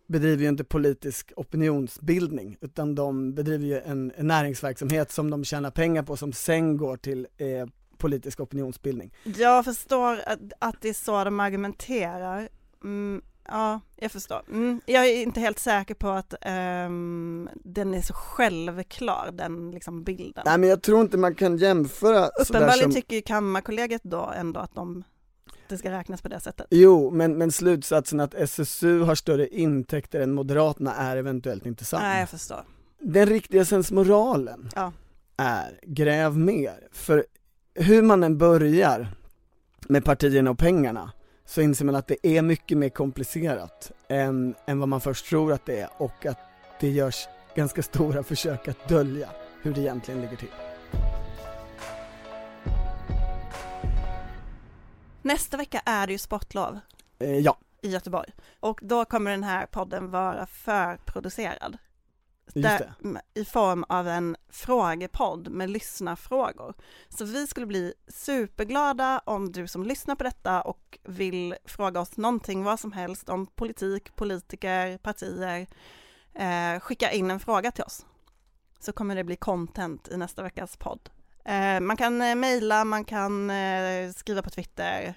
[0.07, 5.71] bedriver ju inte politisk opinionsbildning utan de bedriver ju en, en näringsverksamhet som de tjänar
[5.71, 9.13] pengar på som sen går till eh, politisk opinionsbildning.
[9.23, 12.49] Jag förstår att, att det är så de argumenterar.
[12.83, 14.41] Mm, ja, jag förstår.
[14.49, 20.03] Mm, jag är inte helt säker på att ehm, den är så självklar, den liksom
[20.03, 20.43] bilden.
[20.45, 22.91] Nej men jag tror inte man kan jämföra Uppenbarligen som...
[22.91, 25.03] tycker ju Kammarkollegiet då ändå att de,
[25.69, 26.67] det ska räknas på det sättet.
[26.69, 32.01] Jo, men, men slutsatsen att SSU har större intäkter än Moderaterna är eventuellt inte sann.
[32.01, 32.63] Nej, jag förstår.
[32.99, 34.91] Den riktiga sensmoralen Ja.
[35.37, 36.87] är, gräv mer.
[36.91, 37.25] För
[37.73, 39.07] hur man än börjar
[39.89, 41.11] med partierna och pengarna
[41.45, 45.53] så inser man att det är mycket mer komplicerat än, än vad man först tror
[45.53, 46.39] att det är och att
[46.79, 49.29] det görs ganska stora försök att dölja
[49.61, 50.51] hur det egentligen ligger till.
[55.25, 56.79] Nästa vecka är det ju sportlov
[57.19, 61.77] Eh, ja, i Göteborg och då kommer den här podden vara förproducerad.
[62.53, 62.93] Där,
[63.33, 66.73] I form av en frågepodd med lyssnarfrågor.
[67.09, 72.17] Så vi skulle bli superglada om du som lyssnar på detta och vill fråga oss
[72.17, 75.67] någonting, vad som helst om politik, politiker, partier,
[76.33, 78.05] eh, skicka in en fråga till oss.
[78.79, 81.09] Så kommer det bli content i nästa veckas podd.
[81.45, 85.13] Eh, man kan eh, mejla, man kan eh, skriva på Twitter,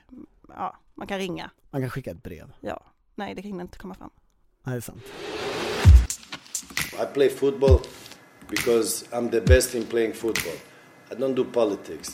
[0.48, 1.50] ja, man kan ringa.
[1.70, 2.52] Man kan skicka ett brev.
[2.60, 2.82] Ja,
[3.14, 4.10] nej det hinner inte komma fram.
[4.64, 5.02] Nej, det är sant.
[7.02, 7.80] I play football
[8.48, 10.54] because I'm the best in playing football.
[11.10, 12.12] I don't do politics.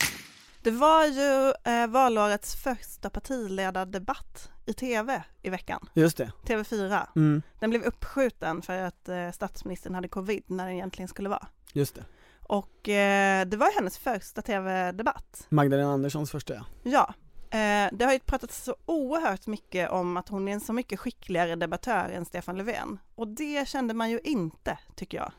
[0.63, 6.33] Det var ju eh, valårets första partiledardebatt i tv i veckan, Just det.
[6.45, 7.07] TV4.
[7.17, 11.47] Mm, Den blev uppskjuten för att eh, statsministern hade covid när den egentligen skulle vara.
[11.73, 12.05] just det.
[12.47, 15.47] Och eh, det var hennes första tv-debatt.
[15.49, 16.65] Magdalena Anderssons första ja.
[16.83, 17.15] Ja,
[17.59, 21.01] eh, det har ju pratats så oerhört mycket om att hon är en så mycket
[21.01, 22.99] skickligare debattör än Stefan Löfven.
[23.15, 25.33] Och det kände man ju inte, tycker jag.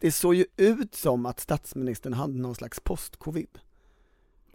[0.00, 3.58] Det såg ju ut som att statsministern hade någon slags post-covid.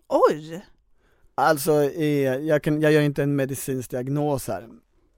[0.08, 0.65] Oj!
[1.36, 4.69] Alltså, eh, jag, kan, jag gör inte en medicinsk diagnos här,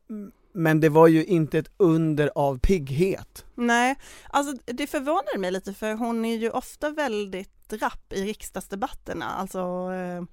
[0.09, 3.45] Mm, men det var ju inte ett under av pigghet.
[3.55, 3.95] Nej,
[4.29, 9.59] alltså det förvånar mig lite för hon är ju ofta väldigt rapp i riksdagsdebatterna, alltså
[9.93, 10.23] eh,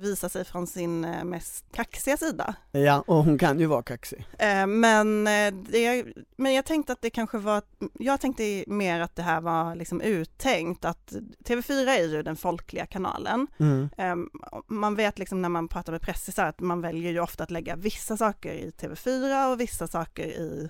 [0.00, 2.54] visar sig från sin eh, mest kaxiga sida.
[2.72, 4.26] Ja, och hon kan ju vara kaxig.
[4.38, 6.04] Eh, men, eh, det,
[6.36, 10.00] men jag tänkte att det kanske var, jag tänkte mer att det här var liksom
[10.00, 11.12] uttänkt, att
[11.44, 13.46] TV4 är ju den folkliga kanalen.
[13.58, 13.88] Mm.
[13.96, 14.14] Eh,
[14.66, 17.76] man vet liksom när man pratar med pressisar att man väljer ju ofta att lägga
[17.76, 20.68] vissa saker i TV4 och vissa saker i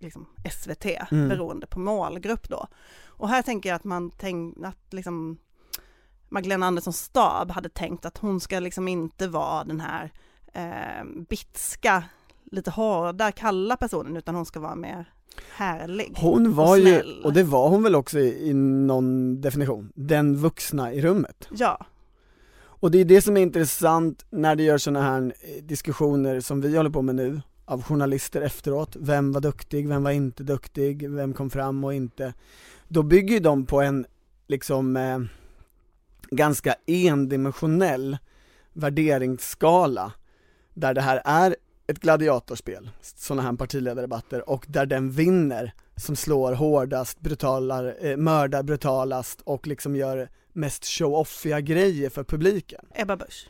[0.00, 1.28] liksom SVT, Mm.
[1.28, 2.66] beroende på målgrupp då.
[3.06, 5.38] Och här tänker jag att man tänkte att liksom
[6.28, 10.12] Magdalena Andersson stab hade tänkt att hon ska liksom inte vara den här
[10.52, 12.04] eh, bitska,
[12.50, 15.12] lite hårda, kalla personen utan hon ska vara mer
[15.50, 16.12] härlig.
[16.16, 17.20] Hon var och ju, snäll.
[17.24, 21.48] och det var hon väl också i, i någon definition, den vuxna i rummet.
[21.50, 21.86] Ja,
[22.80, 26.60] Och det är det som är intressant när det gör sådana här eh, diskussioner som
[26.60, 31.10] vi håller på med nu, av journalister efteråt, vem var duktig, vem var inte duktig,
[31.10, 32.34] vem kom fram och inte.
[32.88, 34.06] Då bygger ju de på en,
[34.46, 35.18] liksom, eh,
[36.30, 38.18] ganska endimensionell
[38.72, 40.12] värderingsskala,
[40.74, 46.52] där det här är ett gladiatorspel, sådana här partiledardebatter, och där den vinner som slår
[46.52, 52.86] hårdast, brutalar, eh, mördar brutalast och liksom gör mest show-offiga grejer för publiken.
[52.94, 53.48] Ebba Busch.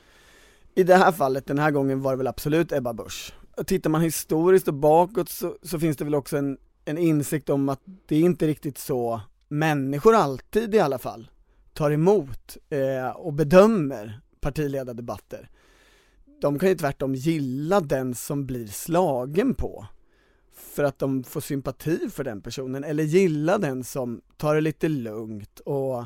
[0.74, 3.32] I det här fallet, den här gången var det väl absolut Ebba Busch.
[3.66, 7.68] Tittar man historiskt och bakåt så, så finns det väl också en, en insikt om
[7.68, 11.30] att det är inte riktigt så människor alltid i alla fall
[11.78, 15.50] tar emot eh, och bedömer partiledardebatter.
[16.40, 19.86] De kan ju tvärtom gilla den som blir slagen på
[20.52, 24.88] för att de får sympati för den personen eller gilla den som tar det lite
[24.88, 26.04] lugnt och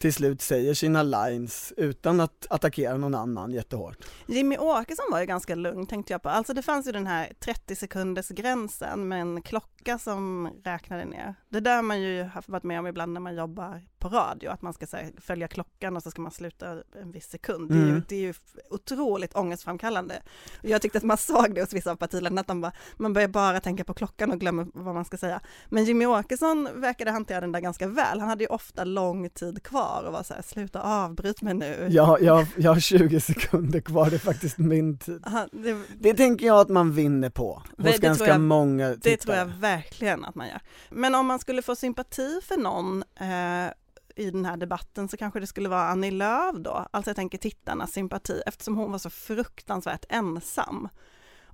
[0.00, 3.96] till slut säger sina lines utan att attackera någon annan jättehårt.
[4.26, 6.28] Jimmy Åkesson var ju ganska lugn tänkte jag på.
[6.28, 11.34] Alltså det fanns ju den här 30 sekunders gränsen med en klocka som räknade ner.
[11.48, 14.50] Det där har man ju haft varit med om ibland när man jobbar på radio,
[14.50, 17.70] att man ska här, följa klockan och så ska man sluta en viss sekund.
[17.70, 18.02] Det är, ju, Mm.
[18.08, 18.34] det är ju
[18.70, 20.22] otroligt ångestframkallande.
[20.62, 23.28] Jag tyckte att man såg det hos vissa av partiledarna, att de bara, man börjar
[23.28, 25.40] bara tänka på klockan och glömmer vad man ska säga.
[25.68, 28.20] Men Jimmy Åkesson verkade hantera den där ganska väl.
[28.20, 31.86] Han hade ju ofta lång tid kvar och var så här, sluta avbryt mig nu.
[31.90, 35.22] Jag, jag, jag har 20 sekunder kvar, det är faktiskt min tid.
[35.26, 38.88] Han, det, Det tänker jag att man vinner på, Det- hos det ganska jag- många
[38.88, 39.16] Det tittare.
[39.16, 40.60] tror jag verkligen att man gör.
[40.90, 43.72] Men om man skulle få sympati för någon eh,
[44.16, 47.38] i den här debatten så kanske det skulle vara Annie Lööf då, alltså jag tänker
[47.38, 50.88] tittarnas sympati eftersom hon var så fruktansvärt ensam.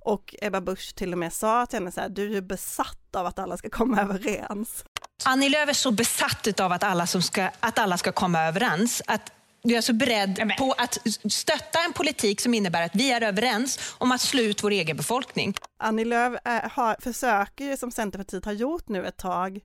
[0.07, 3.25] Och Ebba Busch till och med sa till henne så här, du är besatt av
[3.25, 4.85] att alla ska komma överens.
[5.25, 9.01] Annie Lööf är så besatt av att alla, som ska, att alla ska komma överens
[9.07, 9.31] att
[9.63, 10.97] du är så beredd på att
[11.31, 14.97] stötta en politik som innebär att vi är överens om att slå ut vår egen
[14.97, 15.53] befolkning.
[15.77, 19.59] Annie Lööf eh, har, försöker ju som Centerpartiet har gjort nu ett tag,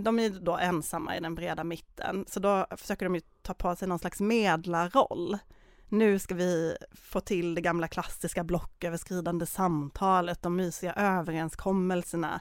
[0.00, 3.76] de är då ensamma i den breda mitten, så då försöker de ju ta på
[3.76, 5.38] sig någon slags medlarroll.
[5.88, 12.40] Nu ska vi få till det gamla klassiska blocköverskridande samtalet, de mysiga överenskommelserna.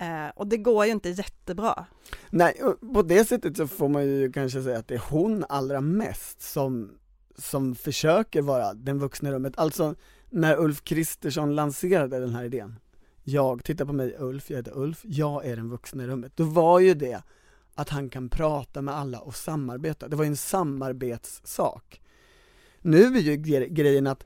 [0.00, 1.86] Eh, och det går ju inte jättebra.
[2.30, 5.44] Nej, och på det sättet så får man ju kanske säga att det är hon
[5.48, 6.98] allra mest som,
[7.38, 9.58] som försöker vara den vuxna i rummet.
[9.58, 9.94] Alltså,
[10.30, 12.76] när Ulf Kristersson lanserade den här idén,
[13.24, 16.32] jag, titta på mig Ulf, jag heter Ulf, jag är den vuxna i rummet.
[16.34, 17.22] Då var ju det
[17.74, 20.08] att han kan prata med alla och samarbeta.
[20.08, 22.00] Det var ju en samarbetssak.
[22.82, 24.24] Nu är ju gre- grejen att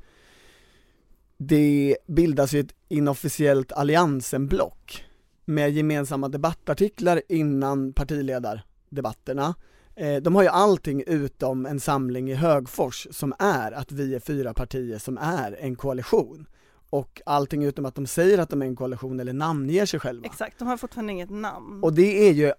[1.36, 5.04] det bildas ju ett inofficiellt alliansenblock
[5.44, 9.54] med gemensamma debattartiklar innan partiledardebatterna.
[9.96, 14.20] Eh, De har ju allting utom en samling i Högfors som är att vi är
[14.20, 16.46] fyra partier som är en koalition.
[16.90, 20.26] Och allting utom att de säger att de är en koalition eller namnger sig själva.
[20.26, 21.82] Exakt, de har fortfarande inget namn.
[21.82, 22.52] Och det är ju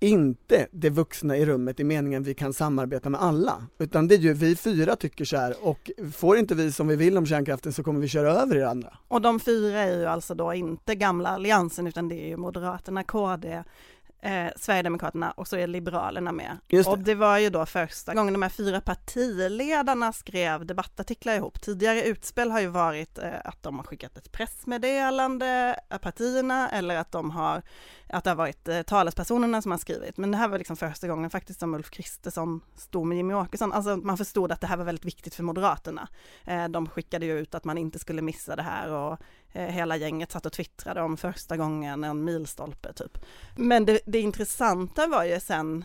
[0.00, 4.18] inte det vuxna i rummet i meningen vi kan samarbeta med alla, utan det är
[4.18, 7.72] ju vi fyra tycker så här och får inte vi som vi vill om kärnkraften
[7.72, 8.98] så kommer vi köra över er andra.
[9.08, 13.02] Och de fyra är ju alltså då inte gamla alliansen utan det är ju Moderaterna,
[13.02, 13.62] KD,
[14.26, 16.58] eh, Sverigedemokraterna och så är Liberalerna med.
[16.66, 16.86] Det.
[16.86, 21.60] Och det var ju då första gången de här fyra partiledarna skrev debattartiklar ihop.
[21.60, 26.96] Tidigare utspel har ju varit eh, att de har skickat ett pressmeddelande, eh, partierna, eller
[26.96, 27.62] att de har,
[28.08, 30.16] att det har varit eh, talespersonerna som har skrivit.
[30.16, 33.72] Men det här var liksom första gången faktiskt som Ulf Kristersson stod med Jimmy Åkesson.
[33.72, 36.08] Alltså man förstod att det här var väldigt viktigt för Moderaterna.
[36.44, 39.18] Eh, de skickade ju ut att man inte skulle missa det här och
[39.52, 43.18] eh, hela gänget satt och twittrade om första gången en milstolpe typ.
[43.56, 45.84] Men det, det intressanta var ju sen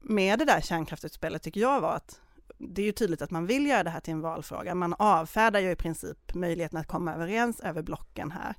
[0.00, 2.20] med det där kärnkraftsutspelet tycker jag var att
[2.58, 4.74] det är ju tydligt att man vill göra det här till en valfråga.
[4.74, 8.54] Man avfärdar ju i princip möjligheten att komma överens över blocken här.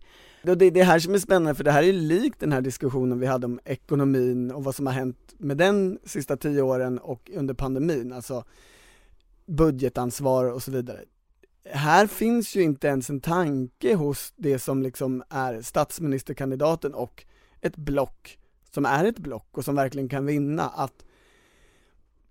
[0.55, 3.19] Det är det här som är spännande, för det här är likt den här diskussionen
[3.19, 7.31] vi hade om ekonomin och vad som har hänt med den sista tio åren och
[7.33, 8.43] under pandemin, alltså
[9.45, 10.99] budgetansvar och så vidare.
[11.71, 17.25] Här finns ju inte ens en tanke hos det som liksom är statsministerkandidaten och
[17.61, 18.37] ett block
[18.71, 21.03] som är ett block och som verkligen kan vinna, att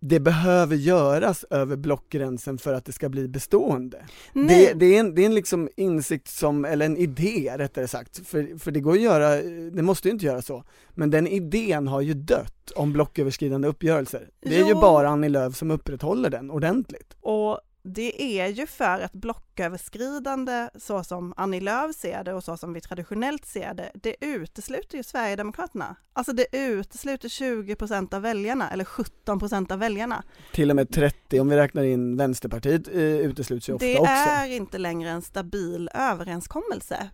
[0.00, 4.04] det behöver göras över blockgränsen för att det ska bli bestående.
[4.34, 8.26] Det, det, är en, det är en liksom insikt som, eller en idé rättare sagt,
[8.26, 11.88] för, för det går att göra, det måste ju inte göra så, men den idén
[11.88, 14.28] har ju dött om blocköverskridande uppgörelser.
[14.40, 14.80] Det är ju Jo.
[14.80, 17.16] bara Annie Lööf som upprätthåller den ordentligt.
[17.20, 22.56] och det är ju för att blocköverskridande, så som Annie Lööf ser det och så
[22.56, 25.96] som vi traditionellt ser det, det utesluter ju Sverigedemokraterna.
[26.12, 30.22] Alltså det utesluter 20 procent av väljarna, eller 17 procent av väljarna.
[30.52, 34.12] Till och med 30 om vi räknar in Vänsterpartiet eh, utesluts ju ofta Det också.
[34.12, 37.10] är inte längre en stabil överenskommelse.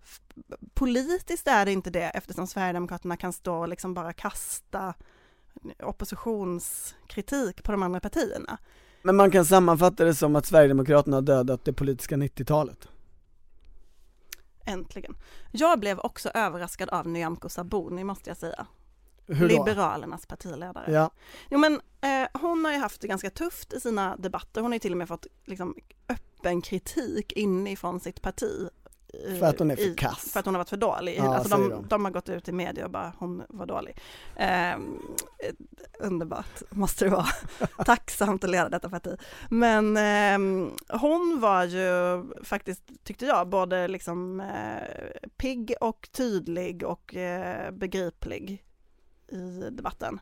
[0.75, 4.95] Politiskt är det inte det eftersom Sverigedemokraterna kan stå och liksom bara kasta
[5.83, 8.59] oppositionskritik på de andra partierna.
[9.03, 12.89] Men man kan sammanfatta det som att Sverigedemokraterna har dödat det politiska 90-talet.
[14.65, 15.17] Äntligen.
[15.53, 18.67] Jag blev också överraskad av Nyamko Sabuni måste jag säga.
[19.27, 19.65] Hur då?
[19.65, 20.93] Liberalernas partiledare.
[20.93, 21.11] Ja,
[21.51, 24.61] Jo men eh, hon har ju haft det ganska tufft i sina debatter.
[24.61, 25.75] Hon har ju till och med fått liksom,
[26.09, 28.69] öppen kritik inifrån sitt parti.
[29.41, 30.33] För att hon är för i- kass.
[30.33, 31.17] För att hon har varit för dålig.
[31.19, 31.89] Ja, alltså de, de.
[31.89, 33.99] de har gått ut i media och bara hon var dålig.
[34.37, 34.77] Eh,
[35.99, 37.27] underbart måste det vara.
[37.85, 39.17] Tacksamt att leda detta parti.
[39.51, 47.17] Men eh, hon var ju faktiskt, tyckte jag, både liksom eh, pigg och tydlig och
[47.17, 48.65] eh, begriplig
[49.29, 50.21] i debatten.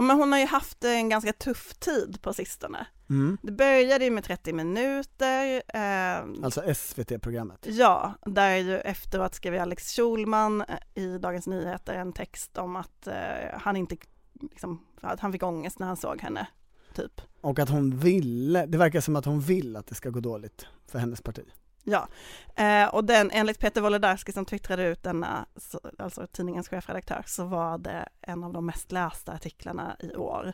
[0.00, 2.86] Men hon har ju haft en ganska tuff tid på sistone.
[3.10, 3.38] mm.
[3.42, 7.66] Det började ju med 30 minuter, eh, alltså SVT-programmet.
[7.68, 13.06] ja, där ju efteråt skrev Alex Schulman eh, i Dagens Nyheter en text om att
[13.06, 13.14] eh,
[13.52, 13.96] han inte,
[14.40, 16.46] liksom, att han fick ångest när han såg henne,
[16.94, 17.20] typ.
[17.40, 20.66] Och att hon ville, det verkar som att hon vill att det ska gå dåligt
[20.86, 21.42] för hennes parti.
[21.84, 22.08] Ja,
[22.56, 27.44] eh, och den, enligt Peter Wolodarski som twittrade ut denna, så, alltså tidningens chefredaktör, så
[27.44, 30.52] var det en av de mest lästa artiklarna i år.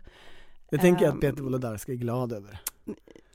[0.70, 1.16] Det tänker jag Ehm.
[1.18, 2.58] att Peter Wolodarski är glad över.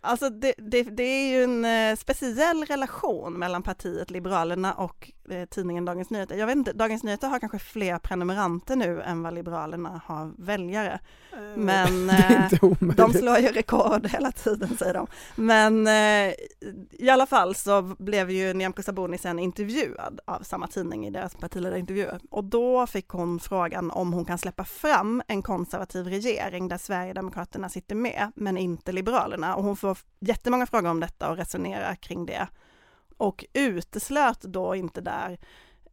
[0.02, 5.12] Alltså det, det, det är ju en eh, speciell relation mellan partiet Liberalerna och
[5.50, 6.36] tidningen Dagens Nyheter.
[6.36, 11.00] Jag vet inte, Dagens Nyheter har kanske fler prenumeranter nu än vad Liberalerna har väljare.
[11.56, 12.98] Men eh, inte omöjligt.
[12.98, 15.08] de slår ju rekord hela tiden säger de.
[15.36, 16.34] Men eh,
[16.92, 21.36] i alla fall så blev ju Nyamko Sabuni sen intervjuad av samma tidning i deras
[21.36, 22.20] partiledarintervjuer.
[22.30, 27.70] Och då fick hon frågan om hon kan släppa fram en konservativ regering där Sverigedemokraterna
[27.70, 29.56] sitter med, men inte Liberalerna.
[29.56, 32.48] Och hon får jättemånga frågor om detta och resonerar kring det.
[33.22, 35.38] Och uteslöt då inte där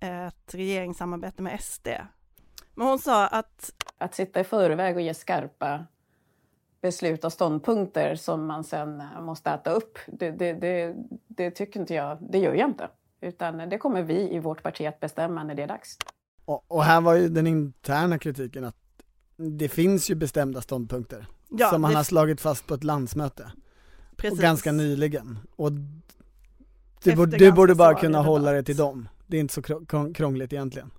[0.01, 1.89] ett regeringssamarbete med SD.
[2.75, 5.87] Men hon sa att att sitta i förväg och ge skarpa
[6.81, 10.95] beslut och ståndpunkter som man sen eh, måste äta upp, det, det, det,
[11.29, 12.89] det tycker inte jag, det gör jag inte.
[13.21, 15.99] Utan det kommer vi i vårt parti att bestämma när det är dags.
[16.45, 18.77] Och, och här var ju den interna kritiken att
[19.37, 23.53] det finns ju bestämda ståndpunkter ja, som man det- har slagit fast på ett landsmöte
[24.17, 24.39] precis.
[24.39, 25.39] och ganska nyligen.
[25.57, 25.71] Och
[27.03, 29.09] du, borde, du borde bara kunna hålla dig till dem.
[29.27, 30.91] Det är inte så krång- krång- krångligt egentligen.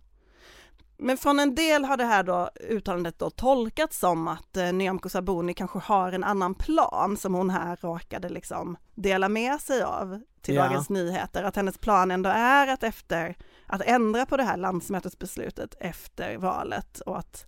[1.01, 5.09] Men från en del har det här då uttalandet då tolkats som att eh, Nyamko
[5.09, 10.21] Sabuni kanske har en annan plan som hon här råkade liksom dela med sig av
[10.41, 10.63] till Ja.
[10.63, 11.43] Dagens Nyheter.
[11.43, 13.35] Att hennes plan ändå är att efter,
[13.65, 17.45] att ändra på det här landsmötesbeslutet efter valet och att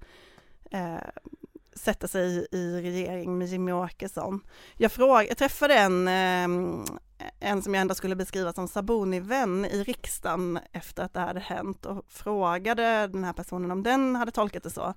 [0.72, 0.95] eh,
[1.76, 4.39] sätta sig i, regering med Jimmy Åkesson.
[4.78, 6.84] Jag, fråg, jag träffade en, eh,
[7.39, 11.86] en som jag ändå skulle beskriva som Sabuni-vän i riksdagen efter att det hade hänt
[11.86, 14.93] och frågade den här personen om den hade tolkat det så.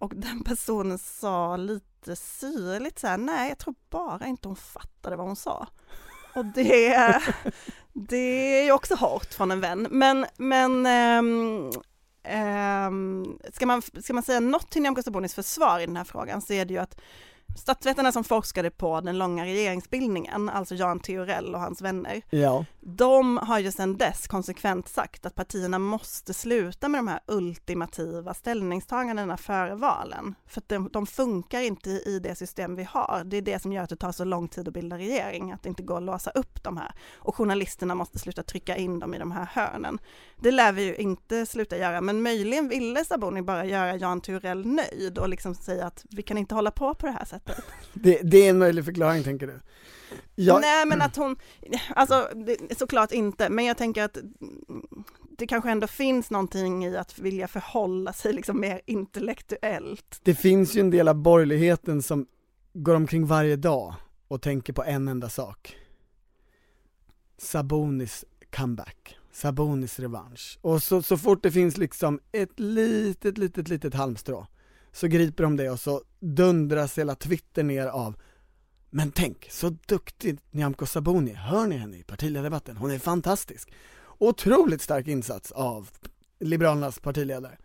[0.00, 5.16] Och den personen sa lite syrligt så här, nej jag tror bara inte hon fattade
[5.16, 5.66] vad hon sa.
[6.34, 7.22] Och det,
[7.92, 9.86] det är ju också hårt från en vän.
[9.90, 11.70] Men, men ehm,
[12.22, 16.42] ehm, ska, man, ska man säga något till Nyamko Sabunis försvar i den här frågan
[16.42, 17.00] så är det ju att
[17.56, 23.36] statsvetarna som forskade på den långa regeringsbildningen, alltså Jan Theorell och hans vänner, Ja, de
[23.36, 29.36] har ju sedan dess konsekvent sagt att partierna måste sluta med de här ultimativa ställningstagandena
[29.36, 30.34] före valen.
[30.46, 33.22] För att de, de funkar inte i det system vi har.
[33.24, 35.62] Det är det som gör att det tar så lång tid att bilda regering, att
[35.62, 36.92] det inte går att låsa upp de här.
[37.14, 39.98] Och journalisterna måste sluta trycka in dem i de här hörnen.
[40.36, 44.66] Det lär vi ju inte sluta göra, men möjligen ville Sabuni bara göra Jan Turell
[44.66, 47.35] nöjd och liksom säga att vi kan inte hålla på på det här sättet.
[47.92, 49.60] det, det är en möjlig förklaring tänker du?
[50.34, 51.36] Ja, Nej men att hon,
[51.94, 54.18] alltså det, såklart inte, men jag tänker att
[55.38, 60.20] det kanske ändå finns någonting i att vilja förhålla sig liksom mer intellektuellt.
[60.22, 62.26] det finns ju en del av borgerligheten som
[62.72, 63.94] går omkring varje dag
[64.28, 65.76] och tänker på en enda sak.
[67.38, 68.24] Sabonis
[68.56, 70.58] comeback, Sabonis revansch.
[70.60, 74.46] Och så, så fort det finns liksom ett litet, litet, litet halmstrå
[74.96, 78.16] så griper de det och så dundras hela Twitter ner av
[78.90, 82.76] Men tänk, så duktig Nyamko Sabuni, hör ni henne i partiledardebatten?
[82.76, 83.72] Hon är fantastisk.
[84.18, 85.90] Otroligt stark insats av
[86.40, 87.58] Liberalernas partiledare.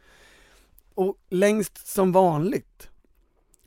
[0.94, 2.90] Och längst som vanligt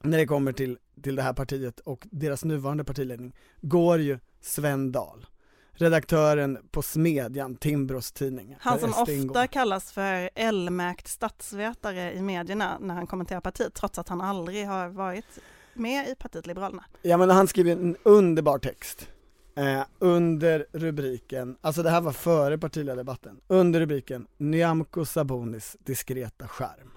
[0.02, 4.92] när det kommer till, till det här partiet och deras nuvarande partiledning går ju Sven
[4.92, 5.26] Dahl,
[5.74, 8.56] redaktören på Smedjan, Timbros tidning.
[8.60, 9.46] Han som ofta ingår.
[9.46, 14.88] kallas för L-märkt statsvetare i medierna när han kommenterar partiet, trots att han aldrig har
[14.88, 15.38] varit
[15.74, 16.84] med i partiet Liberalerna.
[17.02, 19.08] Ja men han skriver en underbar text
[19.56, 26.90] eh, under rubriken, alltså det här var före partiledardebatten, under rubriken Nyamko Sabonis diskreta skärm.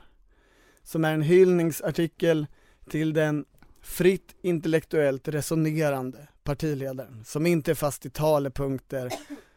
[0.84, 2.48] Som är en hyllningsartikel
[2.90, 3.46] till den
[3.88, 9.14] fritt intellektuellt resonerande partiledaren som inte är fast i talepunkter,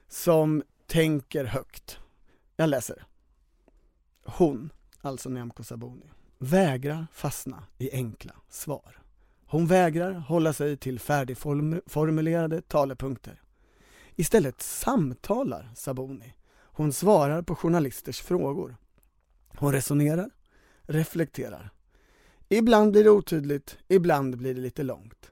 [0.09, 1.99] som tänker högt.
[2.57, 3.05] Jag läser.
[4.25, 8.99] Hon, alltså Nyamko Sabuni, vägrar fastna i enkla svar.
[9.47, 13.43] Hon vägrar hålla sig till färdigformulerade talepunkter.
[14.17, 16.35] Istället samtalar Sabuni.
[16.63, 18.77] Hon svarar på journalisters frågor.
[19.49, 20.31] Hon resonerar,
[20.83, 21.71] reflekterar.
[22.53, 25.31] Ibland blir det otydligt, ibland blir det lite långt.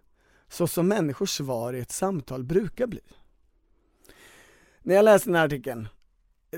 [0.48, 3.00] Så som människors svar i ett samtal brukar bli.
[4.82, 5.88] När jag läste den här artikeln,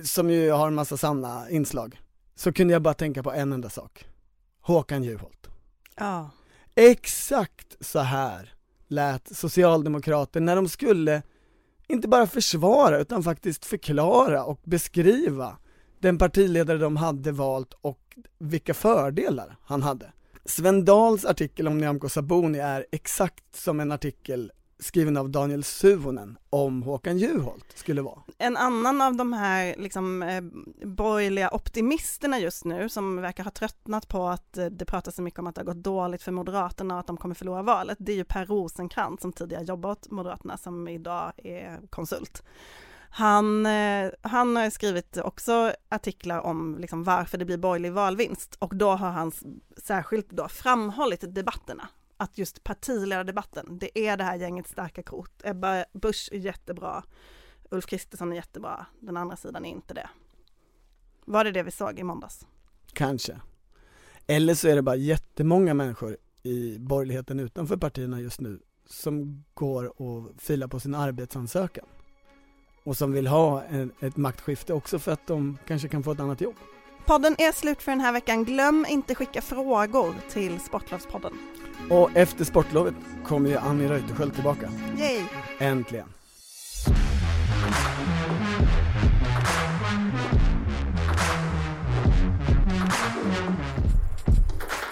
[0.05, 2.01] som ju har en massa sanna inslag,
[2.35, 4.09] så kunde jag bara tänka på en enda sak.
[4.61, 5.49] Håkan Juholt.
[5.97, 6.31] Ja.
[6.75, 8.55] Exakt så här
[8.89, 11.23] lät socialdemokrater när de skulle
[11.89, 15.57] inte bara försvara utan faktiskt förklara och beskriva
[15.99, 20.13] den partiledare de hade valt och vilka fördelar han hade.
[20.45, 26.39] Sven Dahls artikel om Nyamko Sabuni är exakt som en artikel skriven av Daniel Suvonen
[26.51, 28.23] om Håkan Juholt skulle vara.
[28.39, 30.43] En annan av de här liksom, eh,
[30.89, 35.41] borgerliga optimisterna just nu som verkar ha tröttnat på att eh, det pratas så mycket
[35.41, 38.13] om att det har gått dåligt för Moderaterna och att de kommer förlora valet, det
[38.13, 42.43] är ju Per Rosenkrantz som tidigare jobbat åt Moderaterna som idag är konsult.
[43.13, 48.77] Han, eh, han har skrivit också artiklar om liksom varför det blir borgerlig valvinst och
[48.77, 49.33] då har han
[49.77, 51.89] särskilt då framhållit debatterna.
[52.17, 55.43] Att just partiledardebatten, det är det här gängets starka kort.
[55.45, 57.05] Ebba Busch är jättebra,
[57.71, 60.09] Ulf Kristersson är jättebra, den andra sidan är inte det.
[61.25, 62.47] Var det det vi såg i måndags?
[62.93, 63.41] Kanske.
[64.27, 70.03] Eller så är det bara jättemånga människor i borgerligheten utanför partierna just nu som går
[70.03, 71.85] och filar på sin arbetsansökan.
[72.85, 76.21] Och som vill ha en, ett maktskifte också för att de kanske kan få ett
[76.21, 76.55] annat jobb.
[77.07, 78.45] Podden är slut för den här veckan.
[78.45, 81.33] Glöm inte skicka frågor till Sportlovspodden.
[81.91, 84.71] Och efter sportlovet kommer ju Annie Reuterskiöld tillbaka.
[84.99, 85.23] Yay!
[85.59, 86.07] Äntligen.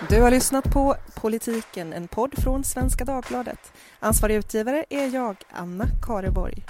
[0.08, 3.72] Du har lyssnat på Politiken, en podd från Svenska Dagbladet.
[4.00, 6.64] Ansvarig utgivare är jag, Anna Kareborg.